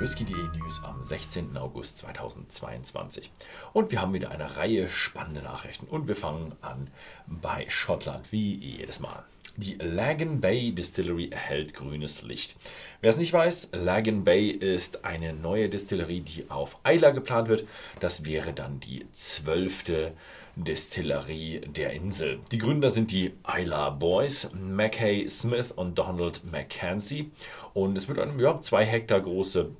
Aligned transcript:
Whisky.de 0.00 0.56
News 0.56 0.80
am 0.84 1.02
16. 1.02 1.56
August 1.56 1.98
2022. 1.98 3.32
Und 3.72 3.90
wir 3.90 4.00
haben 4.00 4.12
wieder 4.12 4.30
eine 4.30 4.56
Reihe 4.56 4.88
spannender 4.88 5.42
Nachrichten. 5.42 5.86
Und 5.86 6.06
wir 6.06 6.14
fangen 6.14 6.54
an 6.60 6.88
bei 7.26 7.66
Schottland, 7.68 8.30
wie 8.30 8.54
jedes 8.54 9.00
Mal. 9.00 9.24
Die 9.56 9.74
Lagan 9.74 10.40
Bay 10.40 10.70
Distillery 10.70 11.30
erhält 11.30 11.74
grünes 11.74 12.22
Licht. 12.22 12.56
Wer 13.00 13.10
es 13.10 13.16
nicht 13.16 13.32
weiß, 13.32 13.70
Lagan 13.72 14.22
Bay 14.22 14.50
ist 14.50 15.04
eine 15.04 15.32
neue 15.32 15.68
Distillerie, 15.68 16.20
die 16.20 16.48
auf 16.48 16.76
Isla 16.86 17.10
geplant 17.10 17.48
wird. 17.48 17.66
Das 17.98 18.24
wäre 18.24 18.52
dann 18.52 18.78
die 18.78 19.04
zwölfte 19.10 20.12
Distillerie 20.54 21.62
der 21.66 21.92
Insel. 21.92 22.38
Die 22.52 22.58
Gründer 22.58 22.90
sind 22.90 23.10
die 23.10 23.32
Isla 23.52 23.90
Boys, 23.90 24.52
Mackay 24.54 25.28
Smith 25.28 25.72
und 25.72 25.98
Donald 25.98 26.42
McKenzie. 26.44 27.32
Und 27.74 27.98
es 27.98 28.06
wird 28.06 28.20
eine 28.20 28.40
ja, 28.40 28.60
zwei 28.60 28.84
Hektar 28.84 29.20
große 29.20 29.72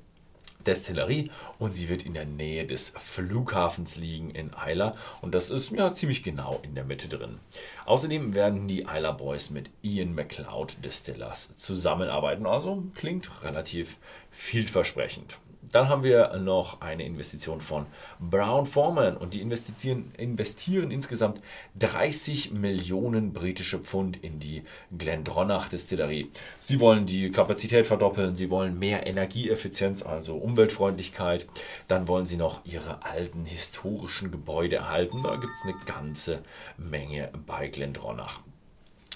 Destillerie 0.65 1.31
und 1.57 1.71
sie 1.71 1.89
wird 1.89 2.05
in 2.05 2.13
der 2.13 2.25
Nähe 2.25 2.65
des 2.65 2.93
Flughafens 2.97 3.95
liegen 3.95 4.29
in 4.31 4.51
Isla 4.67 4.95
und 5.21 5.33
das 5.33 5.49
ist 5.49 5.71
ja 5.71 5.93
ziemlich 5.93 6.23
genau 6.23 6.59
in 6.63 6.75
der 6.75 6.83
Mitte 6.83 7.07
drin. 7.07 7.39
Außerdem 7.85 8.35
werden 8.35 8.67
die 8.67 8.81
Isla 8.81 9.11
Boys 9.11 9.49
mit 9.49 9.69
Ian 9.81 10.13
McLeod 10.13 10.77
Distillers 10.83 11.55
zusammenarbeiten, 11.57 12.45
also 12.45 12.83
klingt 12.95 13.29
relativ 13.43 13.97
vielversprechend. 14.31 15.37
Dann 15.71 15.89
haben 15.89 16.03
wir 16.03 16.37
noch 16.37 16.81
eine 16.81 17.05
Investition 17.05 17.61
von 17.61 17.85
Brown 18.19 18.65
Forman 18.65 19.17
und 19.17 19.33
die 19.33 19.41
investieren, 19.41 20.11
investieren 20.17 20.91
insgesamt 20.91 21.41
30 21.77 22.51
Millionen 22.51 23.33
britische 23.33 23.79
Pfund 23.79 24.17
in 24.23 24.39
die 24.39 24.63
Glendronach 24.97 25.69
Distillerie. 25.69 26.31
Sie 26.59 26.79
wollen 26.79 27.05
die 27.05 27.31
Kapazität 27.31 27.85
verdoppeln, 27.85 28.35
sie 28.35 28.49
wollen 28.49 28.79
mehr 28.79 29.05
Energieeffizienz, 29.05 30.01
also 30.01 30.37
Umweltfreundlichkeit. 30.37 31.47
Dann 31.87 32.07
wollen 32.07 32.25
sie 32.25 32.37
noch 32.37 32.65
ihre 32.65 33.03
alten 33.03 33.45
historischen 33.45 34.31
Gebäude 34.31 34.77
erhalten. 34.77 35.21
Da 35.23 35.35
gibt 35.35 35.53
es 35.53 35.63
eine 35.63 35.75
ganze 35.85 36.41
Menge 36.77 37.29
bei 37.45 37.67
Glendronach. 37.67 38.39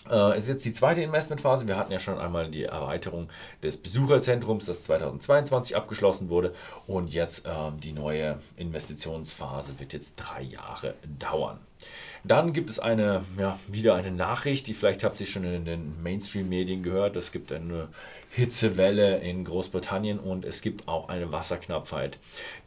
Äh, 0.10 0.38
ist 0.38 0.50
jetzt 0.50 0.66
die 0.66 0.74
zweite 0.74 1.02
Investmentphase. 1.02 1.68
Wir 1.68 1.78
hatten 1.78 1.92
ja 1.92 2.00
schon 2.00 2.20
einmal 2.20 2.50
die 2.50 2.64
Erweiterung 2.64 3.30
des 3.62 3.78
Besucherzentrums, 3.78 4.66
das 4.66 4.84
2022 4.84 5.76
abgeschlossen 5.76 6.30
wurde. 6.30 6.54
Und 6.88 7.14
jetzt 7.14 7.46
äh, 7.46 7.50
die 7.82 7.94
neue 7.94 8.40
Investitionsphase 8.58 9.80
wird 9.80 9.94
jetzt 9.94 10.16
drei 10.18 10.42
Jahre 10.42 10.96
dauern. 11.20 11.60
Dann 12.26 12.54
gibt 12.54 12.70
es 12.70 12.80
eine, 12.80 13.26
ja, 13.38 13.60
wieder 13.68 13.96
eine 13.96 14.12
Nachricht, 14.12 14.68
die 14.68 14.74
vielleicht 14.74 15.04
habt 15.04 15.20
ihr 15.20 15.28
schon 15.28 15.44
in 15.44 15.66
den 15.66 16.02
Mainstream-Medien 16.02 16.82
gehört. 16.82 17.18
Es 17.18 17.34
gibt 17.34 17.52
eine 17.52 17.90
Hitzewelle 18.32 19.20
in 19.20 19.44
Großbritannien 19.44 20.20
und 20.20 20.46
es 20.46 20.62
gibt 20.62 20.88
auch 20.88 21.10
eine 21.10 21.32
Wasserknappheit. 21.32 22.18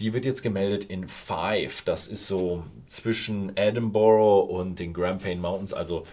Die 0.01 0.13
wird 0.13 0.27
jetzt 0.27 0.43
gemeldet 0.43 0.85
in 0.85 1.09
Five. 1.09 1.83
Das 1.83 2.07
ist 2.07 2.27
so 2.27 2.65
zwischen 2.89 3.57
Edinburgh 3.57 4.41
und 4.53 4.79
den 4.79 4.93
Grampian 4.93 5.41
Mountains, 5.41 5.73
also 5.73 6.07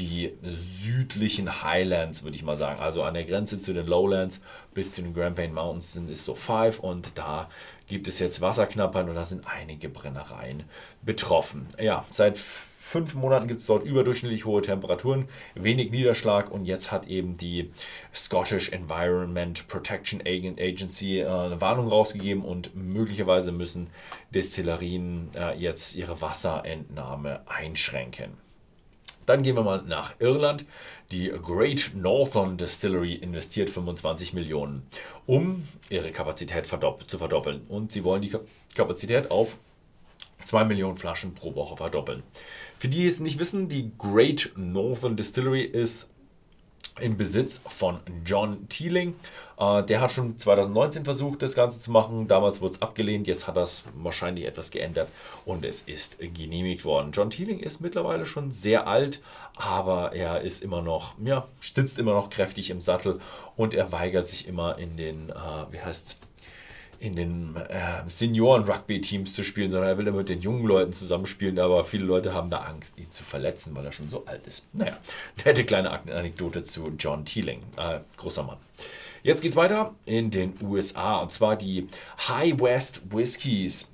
die 0.00 0.32
südlichen 0.42 1.62
Highlands, 1.62 2.22
würde 2.24 2.36
ich 2.36 2.42
mal 2.42 2.56
sagen. 2.56 2.80
Also 2.80 3.02
an 3.02 3.14
der 3.14 3.24
Grenze 3.24 3.58
zu 3.58 3.74
den 3.74 3.86
Lowlands 3.86 4.40
bis 4.72 4.92
zu 4.92 5.02
den 5.02 5.12
Grampian 5.12 5.52
Mountains 5.52 5.92
sind 5.92 6.10
es 6.10 6.24
so 6.24 6.34
Five 6.34 6.80
und 6.80 7.18
da 7.18 7.50
gibt 7.86 8.08
es 8.08 8.18
jetzt 8.18 8.40
Wasserknappheit 8.40 9.06
und 9.06 9.14
da 9.14 9.24
sind 9.24 9.46
einige 9.46 9.88
Brennereien 9.90 10.64
betroffen. 11.02 11.66
Ja, 11.78 12.06
seit 12.10 12.38
fünf 12.38 13.14
Monaten 13.14 13.46
gibt 13.46 13.60
es 13.60 13.66
dort 13.66 13.84
überdurchschnittlich 13.84 14.46
hohe 14.46 14.62
Temperaturen, 14.62 15.28
wenig 15.54 15.90
Niederschlag 15.90 16.50
und 16.50 16.64
jetzt 16.64 16.90
hat 16.90 17.06
eben 17.06 17.36
die 17.36 17.70
Scottish 18.14 18.70
Environment 18.72 19.68
Protection 19.68 20.22
Agency 20.22 21.20
äh, 21.20 21.26
eine 21.26 21.60
Warnung 21.60 21.88
rausgegeben 21.88 22.42
und 22.42 22.74
möglicherweise 22.74 23.52
müssen 23.52 23.90
Destillerien 24.34 25.28
äh, 25.36 25.56
jetzt 25.58 25.94
ihre 25.94 26.20
Wasserentnahme 26.22 27.42
einschränken. 27.46 28.49
Dann 29.30 29.44
gehen 29.44 29.54
wir 29.54 29.62
mal 29.62 29.82
nach 29.82 30.16
Irland. 30.18 30.66
Die 31.12 31.28
Great 31.28 31.92
Northern 31.94 32.56
Distillery 32.56 33.14
investiert 33.14 33.70
25 33.70 34.32
Millionen, 34.32 34.82
um 35.24 35.62
ihre 35.88 36.10
Kapazität 36.10 36.66
zu 36.66 37.16
verdoppeln. 37.16 37.60
Und 37.68 37.92
sie 37.92 38.02
wollen 38.02 38.22
die 38.22 38.32
Kapazität 38.74 39.30
auf 39.30 39.56
2 40.42 40.64
Millionen 40.64 40.96
Flaschen 40.96 41.32
pro 41.36 41.54
Woche 41.54 41.76
verdoppeln. 41.76 42.24
Für 42.80 42.88
die, 42.88 43.02
die 43.02 43.06
es 43.06 43.20
nicht 43.20 43.38
wissen, 43.38 43.68
die 43.68 43.92
Great 43.98 44.50
Northern 44.56 45.16
Distillery 45.16 45.62
ist 45.62 46.10
im 47.00 47.16
Besitz 47.16 47.62
von 47.66 48.00
John 48.24 48.68
Teeling. 48.68 49.14
Äh, 49.58 49.82
der 49.84 50.00
hat 50.00 50.12
schon 50.12 50.38
2019 50.38 51.04
versucht, 51.04 51.42
das 51.42 51.54
Ganze 51.54 51.80
zu 51.80 51.90
machen. 51.90 52.28
Damals 52.28 52.60
wurde 52.60 52.74
es 52.74 52.82
abgelehnt. 52.82 53.26
Jetzt 53.26 53.46
hat 53.46 53.56
es 53.56 53.84
wahrscheinlich 53.94 54.46
etwas 54.46 54.70
geändert 54.70 55.08
und 55.44 55.64
es 55.64 55.82
ist 55.82 56.18
genehmigt 56.18 56.84
worden. 56.84 57.12
John 57.12 57.30
Teeling 57.30 57.60
ist 57.60 57.80
mittlerweile 57.80 58.26
schon 58.26 58.52
sehr 58.52 58.86
alt, 58.86 59.22
aber 59.56 60.12
er 60.12 60.40
ist 60.40 60.62
immer 60.62 60.82
noch, 60.82 61.14
ja, 61.24 61.46
sitzt 61.60 61.98
immer 61.98 62.14
noch 62.14 62.30
kräftig 62.30 62.70
im 62.70 62.80
Sattel 62.80 63.20
und 63.56 63.74
er 63.74 63.92
weigert 63.92 64.26
sich 64.26 64.48
immer 64.48 64.78
in 64.78 64.96
den, 64.96 65.30
äh, 65.30 65.34
wie 65.70 65.80
heißt 65.80 66.18
in 67.00 67.16
den 67.16 67.56
äh, 67.56 68.02
Senioren-Rugby-Teams 68.06 69.34
zu 69.34 69.42
spielen, 69.42 69.70
sondern 69.70 69.88
er 69.88 69.98
will 69.98 70.06
immer 70.06 70.18
mit 70.18 70.28
den 70.28 70.40
jungen 70.40 70.66
Leuten 70.66 70.92
zusammenspielen, 70.92 71.58
aber 71.58 71.84
viele 71.84 72.04
Leute 72.04 72.34
haben 72.34 72.50
da 72.50 72.58
Angst, 72.58 72.98
ihn 72.98 73.10
zu 73.10 73.24
verletzen, 73.24 73.74
weil 73.74 73.86
er 73.86 73.92
schon 73.92 74.10
so 74.10 74.24
alt 74.26 74.46
ist. 74.46 74.66
Naja, 74.74 74.96
nette 75.44 75.64
kleine 75.64 75.90
Anekdote 75.90 76.62
zu 76.62 76.92
John 76.98 77.24
Teeling, 77.24 77.62
äh, 77.78 78.00
großer 78.18 78.42
Mann. 78.42 78.58
Jetzt 79.22 79.40
geht's 79.40 79.56
weiter 79.56 79.94
in 80.04 80.30
den 80.30 80.54
USA 80.62 81.18
und 81.18 81.32
zwar 81.32 81.56
die 81.56 81.88
High 82.28 82.60
West 82.60 83.02
Whiskies 83.10 83.90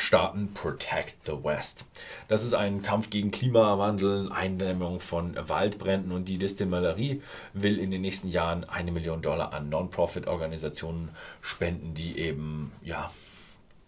starten 0.00 0.52
Protect 0.54 1.16
the 1.26 1.44
West. 1.44 1.84
Das 2.28 2.42
ist 2.42 2.54
ein 2.54 2.82
Kampf 2.82 3.10
gegen 3.10 3.30
Klimawandel, 3.30 4.32
Eindämmung 4.32 5.00
von 5.00 5.36
Waldbränden 5.36 6.12
und 6.12 6.28
die 6.28 6.38
Distillerie 6.38 7.22
will 7.52 7.78
in 7.78 7.90
den 7.90 8.00
nächsten 8.00 8.28
Jahren 8.28 8.64
eine 8.64 8.92
Million 8.92 9.22
Dollar 9.22 9.52
an 9.52 9.68
Non-Profit-Organisationen 9.68 11.10
spenden, 11.42 11.94
die 11.94 12.18
eben 12.18 12.72
ja 12.82 13.10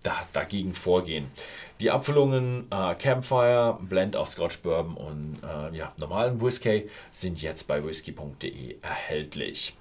da, 0.02 0.26
dagegen 0.32 0.74
vorgehen. 0.74 1.30
Die 1.80 1.90
Abfüllungen 1.90 2.66
äh, 2.70 2.94
Campfire, 2.94 3.78
Blend 3.80 4.16
aus 4.16 4.32
Scotch 4.32 4.58
Bourbon 4.58 4.96
und 4.96 5.38
äh, 5.42 5.76
ja, 5.76 5.92
normalen 5.96 6.40
Whisky 6.40 6.88
sind 7.10 7.40
jetzt 7.40 7.66
bei 7.66 7.84
whisky.de 7.84 8.76
erhältlich. 8.82 9.76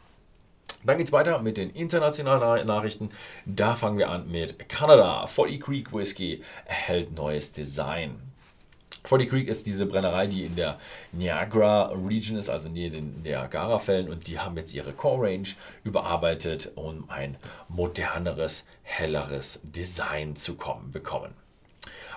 Dann 0.84 0.98
geht 0.98 1.08
es 1.08 1.14
weiter 1.14 1.40
mit 1.42 1.58
den 1.58 1.70
internationalen 1.70 2.68
Nachrichten. 2.68 3.10
Da 3.46 3.76
fangen 3.76 3.98
wir 3.98 4.10
an 4.10 4.32
mit 4.32 4.68
Kanada. 4.70 5.28
Forty 5.28 5.60
Creek 5.60 5.94
Whisky 5.94 6.44
erhält 6.66 7.14
neues 7.14 7.52
Design. 7.52 8.20
Forty 9.04 9.26
Creek 9.28 9.48
ist 9.48 9.66
diese 9.66 9.88
Brennerei, 9.88 10.28
die 10.28 10.46
in 10.46 10.56
der 10.56 10.78
Niagara 11.12 11.92
Region 12.08 12.38
ist, 12.38 12.50
also 12.50 12.70
neben 12.70 12.94
den 12.94 13.22
Niagara-Fällen. 13.24 14.10
Und 14.10 14.28
die 14.28 14.40
haben 14.40 14.56
jetzt 14.58 14.74
ihre 14.74 14.94
Core 14.94 15.28
Range 15.28 15.48
überarbeitet, 15.84 16.72
um 16.76 17.10
ein 17.10 17.38
moderneres, 17.68 18.68
helleres 18.84 19.62
Design 19.64 20.36
zu 20.36 20.56
kommen, 20.56 20.92
bekommen. 20.92 21.34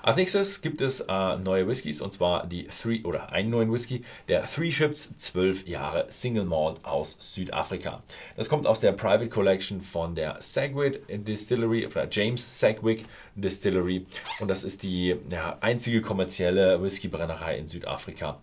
Als 0.04 0.16
nächstes 0.16 0.60
gibt 0.60 0.82
es 0.82 1.00
äh, 1.00 1.37
neue 1.38 1.66
Whiskys 1.66 2.03
und 2.03 2.12
zwar 2.12 2.47
die 2.47 2.65
Three 2.65 3.03
oder 3.04 3.32
einen 3.32 3.48
neuen 3.48 3.72
Whisky, 3.72 4.04
der 4.28 4.44
Three 4.44 4.70
Ships 4.70 5.16
12 5.16 5.66
Jahre 5.66 6.04
Single 6.10 6.44
Malt 6.44 6.84
aus 6.84 7.16
Südafrika. 7.19 8.03
Das 8.37 8.50
kommt 8.50 8.66
aus 8.66 8.81
der 8.81 8.93
Private 8.93 9.31
Collection 9.31 9.81
von 9.81 10.14
der 10.14 10.37
Sagwick 10.41 11.00
Distillery 11.09 11.87
oder 11.87 12.06
James 12.10 12.60
Sagwick 12.60 13.06
Distillery 13.34 14.04
und 14.41 14.48
das 14.48 14.62
ist 14.62 14.82
die 14.82 15.16
ja, 15.32 15.56
einzige 15.62 16.03
kommerzielle 16.03 16.82
Whiskybrennerei 16.82 17.56
in 17.56 17.66
Südafrika 17.66 18.38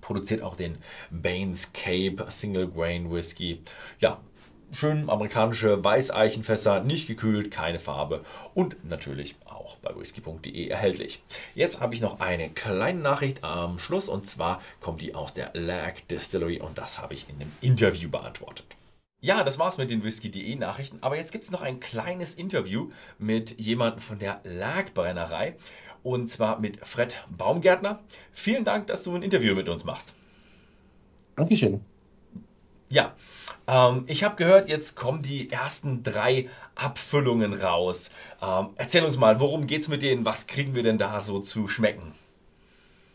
produziert 0.00 0.42
auch 0.42 0.54
den 0.54 0.78
Baines 1.10 1.72
Cape 1.72 2.24
Single 2.30 2.68
Grain 2.68 3.10
Whisky. 3.10 3.60
Ja, 3.98 4.20
schön 4.72 5.08
amerikanische 5.08 5.82
Weißeichenfässer, 5.82 6.80
nicht 6.82 7.06
gekühlt, 7.06 7.50
keine 7.50 7.78
Farbe 7.78 8.24
und 8.54 8.88
natürlich 8.88 9.36
auch 9.46 9.76
bei 9.76 9.94
whisky.de 9.96 10.68
erhältlich. 10.68 11.22
Jetzt 11.54 11.80
habe 11.80 11.94
ich 11.94 12.00
noch 12.00 12.20
eine 12.20 12.48
kleine 12.50 13.00
Nachricht 13.00 13.44
am 13.44 13.78
Schluss 13.78 14.08
und 14.08 14.26
zwar 14.26 14.60
kommt 14.80 15.02
die 15.02 15.14
aus 15.14 15.34
der 15.34 15.50
Lag 15.54 15.94
Distillery 16.10 16.60
und 16.60 16.78
das 16.78 17.00
habe 17.00 17.14
ich 17.14 17.28
in 17.28 17.36
einem 17.36 17.52
Interview 17.60 18.10
beantwortet. 18.10 18.66
Ja, 19.20 19.42
das 19.42 19.58
war's 19.58 19.78
mit 19.78 19.90
den 19.90 20.04
Whisky.de 20.04 20.54
Nachrichten, 20.56 20.98
aber 21.00 21.16
jetzt 21.16 21.32
gibt 21.32 21.44
es 21.44 21.50
noch 21.50 21.62
ein 21.62 21.80
kleines 21.80 22.34
Interview 22.34 22.90
mit 23.18 23.58
jemandem 23.58 24.00
von 24.00 24.18
der 24.18 24.40
Lag 24.44 24.92
Brennerei 24.94 25.56
und 26.04 26.30
zwar 26.30 26.60
mit 26.60 26.86
Fred 26.86 27.16
Baumgärtner. 27.28 27.98
Vielen 28.32 28.64
Dank, 28.64 28.86
dass 28.86 29.02
du 29.02 29.14
ein 29.14 29.22
Interview 29.22 29.54
mit 29.54 29.68
uns 29.68 29.84
machst. 29.84 30.14
Dankeschön. 31.34 31.80
Ja, 32.90 33.14
ähm, 33.66 34.04
ich 34.06 34.24
habe 34.24 34.36
gehört, 34.36 34.68
jetzt 34.68 34.96
kommen 34.96 35.22
die 35.22 35.50
ersten 35.50 36.02
drei 36.02 36.48
Abfüllungen 36.74 37.52
raus. 37.52 38.10
Ähm, 38.42 38.68
erzähl 38.76 39.04
uns 39.04 39.18
mal, 39.18 39.40
worum 39.40 39.66
geht's 39.66 39.88
mit 39.88 40.02
denen? 40.02 40.24
Was 40.24 40.46
kriegen 40.46 40.74
wir 40.74 40.82
denn 40.82 40.98
da 40.98 41.20
so 41.20 41.40
zu 41.40 41.68
schmecken? 41.68 42.14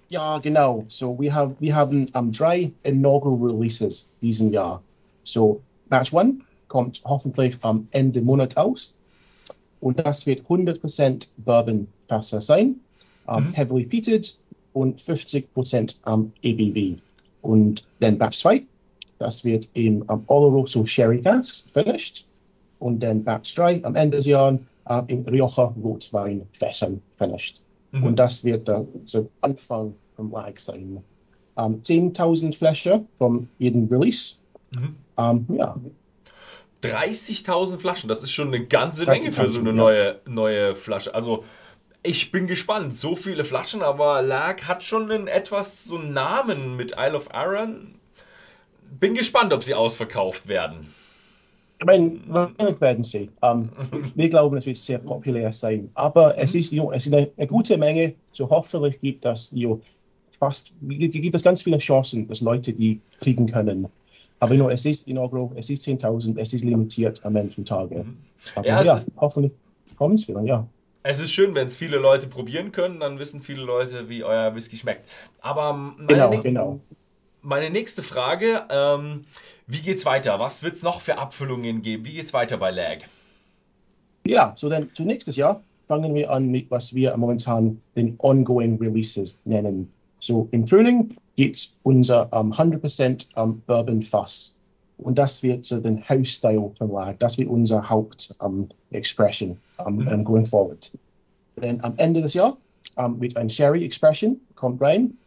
Ja, 0.09 0.37
genau. 0.39 0.85
So 0.89 1.17
we 1.19 1.33
have 1.33 1.55
we 1.59 1.73
have 1.73 1.91
um, 2.13 2.31
drei 2.31 2.71
inaugural 2.83 3.37
releases 3.51 4.11
diesen 4.21 4.51
Jahr. 4.53 4.81
So 5.23 5.61
Batch 5.89 6.13
1 6.13 6.35
kommt 6.67 7.01
hoffentlich 7.05 7.57
am 7.61 7.87
Ende 7.91 8.21
Monat 8.21 8.55
aus. 8.57 8.95
Und 9.79 9.99
das 10.05 10.25
wird 10.25 10.45
100% 10.47 11.29
Bourbon-Fässer 11.37 12.41
sein, 12.41 12.79
ähm, 13.27 13.49
Mhm. 13.49 13.53
heavily 13.53 13.85
peated 13.85 14.37
und 14.73 14.99
50% 15.01 15.99
am 16.03 16.31
ABV. 16.43 16.97
Und 17.41 17.83
dann 17.99 18.17
Batch 18.17 18.39
2, 18.39 18.63
das 19.19 19.43
wird 19.43 19.69
im 19.73 20.01
um, 20.03 20.23
Oloroso 20.27 20.85
Sherry 20.85 21.21
Casks 21.21 21.65
finished. 21.71 22.27
Und 22.79 22.99
dann 23.01 23.23
Batch 23.23 23.55
3 23.55 23.83
am 23.83 23.95
Ende 23.95 24.17
des 24.17 24.25
Jahres 24.25 24.59
äh, 24.89 25.01
im 25.07 25.21
Rioja 25.23 25.73
Rotwein 25.81 26.45
Fässern 26.51 27.01
finished. 27.15 27.61
Mhm. 27.91 28.03
Und 28.03 28.15
das 28.17 28.43
wird 28.43 28.67
dann 28.67 28.87
so 29.05 29.29
Anfang 29.41 29.93
vom 30.15 30.31
Lag 30.31 30.59
sein. 30.59 31.01
Ähm, 31.57 31.81
10.000 31.83 32.55
Flaschen 32.55 33.07
von 33.13 33.47
jedem 33.59 33.87
Release. 33.87 34.35
Mhm. 34.71 34.95
Ähm, 35.17 35.45
ja, 35.49 35.77
30.000 36.83 37.79
Flaschen, 37.79 38.09
das 38.09 38.23
ist 38.23 38.31
schon 38.31 38.49
eine 38.49 38.65
ganze 38.65 39.05
Menge 39.05 39.31
für 39.31 39.47
so 39.47 39.59
eine 39.59 39.71
30.000, 39.71 39.73
neue, 39.73 40.19
neue 40.27 40.75
Flasche. 40.75 41.15
Also, 41.15 41.45
ich 42.01 42.31
bin 42.31 42.47
gespannt. 42.47 42.95
So 42.95 43.15
viele 43.15 43.45
Flaschen, 43.45 43.81
aber 43.81 44.21
Lag 44.21 44.63
hat 44.63 44.83
schon 44.83 45.09
einen 45.09 45.27
etwas 45.27 45.85
so 45.85 45.97
einen 45.97 46.13
Namen 46.13 46.75
mit 46.75 46.95
Isle 46.97 47.15
of 47.15 47.33
Arran. 47.33 47.95
Bin 48.99 49.15
gespannt, 49.15 49.53
ob 49.53 49.63
sie 49.63 49.73
ausverkauft 49.73 50.47
werden. 50.47 50.93
ich 51.79 51.85
meine, 51.85 52.19
wir 52.27 52.81
werden 52.81 53.03
sehen. 53.03 53.31
Ähm, 53.41 53.69
wir 54.15 54.29
glauben, 54.29 54.57
es 54.57 54.65
wird 54.65 54.77
sehr 54.77 54.99
populär 54.99 55.51
sein. 55.51 55.89
Aber 55.95 56.37
es 56.37 56.55
ist, 56.55 56.71
jo, 56.71 56.91
es 56.91 57.05
ist 57.05 57.13
eine, 57.13 57.29
eine 57.37 57.47
gute 57.47 57.77
Menge. 57.77 58.13
So 58.31 58.49
hoffentlich 58.49 58.99
gibt 59.01 59.25
es 59.25 59.51
jo, 59.53 59.81
fast, 60.31 60.73
gibt 60.81 61.35
es 61.35 61.43
ganz 61.43 61.61
viele 61.61 61.77
Chancen, 61.77 62.27
dass 62.27 62.41
Leute 62.41 62.73
die 62.73 63.01
kriegen 63.19 63.51
können. 63.51 63.87
Aber 64.39 64.53
jo, 64.55 64.69
es 64.69 64.85
ist 64.85 65.07
inaugural, 65.07 65.51
es 65.55 65.69
ist 65.69 65.87
10.000, 65.87 66.37
es 66.37 66.51
ist 66.51 66.65
limitiert 66.65 67.23
am 67.25 67.35
Ende 67.37 67.53
vom 67.53 67.63
Tage. 67.63 68.05
Aber 68.55 68.67
Ja, 68.67 68.81
ja, 68.81 68.99
hoffentlich 69.17 69.53
kommen 69.97 70.15
es 70.15 70.27
wieder, 70.27 70.41
ja. 70.41 70.67
Es 71.03 71.19
ist 71.19 71.31
schön, 71.31 71.53
wenn 71.55 71.67
es 71.67 71.75
viele 71.75 71.97
Leute 71.97 72.27
probieren 72.27 72.71
können, 72.71 72.99
dann 72.99 73.19
wissen 73.19 73.41
viele 73.41 73.63
Leute, 73.63 74.09
wie 74.09 74.23
euer 74.23 74.55
Whisky 74.55 74.77
schmeckt. 74.77 75.09
Aber 75.41 75.73
meine, 75.73 76.07
Genau, 76.07 76.41
genau. 76.41 76.79
Meine 77.43 77.69
nächste 77.69 78.03
Frage, 78.03 78.65
ähm, 78.69 79.25
wie 79.67 79.81
geht's 79.81 80.05
weiter? 80.05 80.39
Was 80.39 80.63
wird 80.63 80.75
es 80.75 80.83
noch 80.83 81.01
für 81.01 81.17
Abfüllungen 81.17 81.81
geben? 81.81 82.05
Wie 82.05 82.13
geht's 82.13 82.33
weiter 82.33 82.57
bei 82.57 82.71
Lag? 82.71 82.99
Ja, 84.25 84.53
so 84.55 84.69
dann 84.69 84.89
zu 84.93 85.03
nächstes 85.03 85.35
Jahr 85.35 85.61
fangen 85.85 86.15
wir 86.15 86.31
an 86.31 86.47
mit, 86.47 86.71
was 86.71 86.95
wir 86.95 87.15
momentan 87.17 87.81
den 87.95 88.15
Ongoing 88.19 88.77
Releases 88.79 89.39
nennen. 89.43 89.91
So 90.19 90.47
im 90.51 90.65
Frühling 90.65 91.15
geht 91.35 91.69
unser 91.83 92.31
um, 92.31 92.53
100% 92.53 93.25
um, 93.35 93.61
Bourbon 93.67 94.01
Fass. 94.01 94.55
Und 94.97 95.17
das 95.17 95.43
wird 95.43 95.65
so 95.65 95.81
den 95.81 96.01
House-Style 96.07 96.71
von 96.77 96.91
Lag. 96.91 97.15
Das 97.19 97.37
wird 97.37 97.49
unser 97.49 97.89
Haupt-Expression 97.89 99.57
um, 99.77 100.07
um, 100.07 100.23
going 100.23 100.45
forward. 100.45 100.91
Dann 101.57 101.81
am 101.81 101.93
Ende 101.97 102.21
des 102.21 102.33
Jahres 102.35 102.55
um, 102.95 103.19
wird 103.19 103.35
ein 103.35 103.49
Sherry-Expression, 103.49 104.39
kommt 104.55 104.81
rein. 104.81 105.17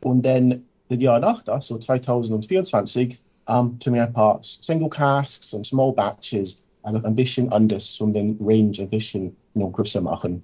Und 0.00 0.24
dann 0.24 0.62
Jahr 1.00 1.18
nach 1.18 1.42
das, 1.42 1.66
so 1.66 1.78
2024, 1.78 3.18
um, 3.46 3.78
ein 3.86 4.12
paar 4.12 4.38
Single 4.42 4.88
Casks 4.88 5.52
und 5.54 5.66
Small 5.66 5.92
Batches, 5.92 6.60
ein 6.82 7.16
bisschen 7.16 7.50
anders, 7.52 8.00
um 8.00 8.12
den 8.12 8.36
Range 8.40 8.72
ein 8.78 8.88
bisschen 8.88 9.36
you 9.54 9.62
know, 9.62 9.70
größer 9.70 10.00
machen. 10.00 10.42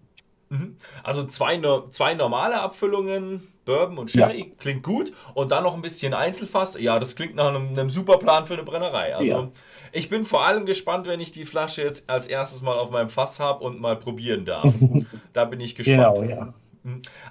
Mhm. 0.51 0.77
Also 1.03 1.25
zwei, 1.25 1.61
zwei 1.91 2.15
normale 2.15 2.61
Abfüllungen, 2.61 3.49
Bourbon 3.65 3.99
und 3.99 4.11
Sherry, 4.11 4.55
klingt 4.59 4.83
gut. 4.83 5.13
Und 5.35 5.53
dann 5.53 5.63
noch 5.63 5.75
ein 5.75 5.83
bisschen 5.83 6.15
Einzelfass. 6.15 6.81
Ja, 6.81 6.99
das 6.99 7.17
klingt 7.17 7.35
nach 7.35 7.49
einem, 7.49 7.69
einem 7.69 7.91
super 7.91 8.19
Plan 8.19 8.47
für 8.47 8.55
eine 8.55 8.63
Brennerei. 8.63 9.15
Also 9.15 9.29
Ja. 9.29 9.49
ich 9.93 10.09
bin 10.09 10.25
vor 10.25 10.47
allem 10.47 10.65
gespannt, 10.65 11.07
wenn 11.07 11.21
ich 11.21 11.33
die 11.33 11.45
Flasche 11.45 11.83
jetzt 11.83 12.09
als 12.09 12.27
erstes 12.29 12.63
mal 12.63 12.79
auf 12.79 12.91
meinem 12.91 13.11
Fass 13.11 13.41
habe 13.41 13.63
und 13.63 13.81
mal 13.81 13.97
probieren 13.97 14.47
darf. 14.47 14.73
da 15.35 15.45
bin 15.45 15.61
ich 15.61 15.75
gespannt. 15.75 16.17
Genau, 16.17 16.23
ja. 16.23 16.55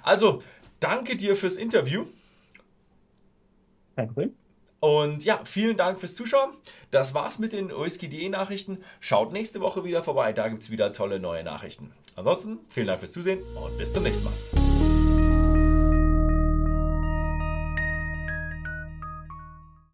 Also, 0.04 0.42
danke 0.78 1.16
dir 1.16 1.34
fürs 1.34 1.56
Interview. 1.56 2.04
Kein 3.98 4.06
Problem. 4.06 4.32
Und 4.78 5.24
ja, 5.24 5.40
vielen 5.44 5.76
Dank 5.76 5.98
fürs 5.98 6.14
Zuschauen. 6.14 6.52
Das 6.92 7.14
war's 7.14 7.40
mit 7.40 7.52
den 7.52 7.72
OSGDE 7.72 8.28
Nachrichten. 8.28 8.78
Schaut 9.00 9.32
nächste 9.32 9.60
Woche 9.60 9.82
wieder 9.82 10.04
vorbei, 10.04 10.32
da 10.32 10.46
gibt's 10.46 10.70
wieder 10.70 10.92
tolle 10.92 11.18
neue 11.18 11.42
Nachrichten. 11.42 11.90
Ansonsten 12.14 12.60
vielen 12.68 12.86
Dank 12.86 13.00
fürs 13.00 13.10
Zusehen 13.10 13.40
und 13.60 13.76
bis 13.76 13.92
zum 13.92 14.04
nächsten 14.04 14.26
Mal. 14.26 14.67